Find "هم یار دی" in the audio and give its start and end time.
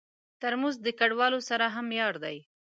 1.75-2.37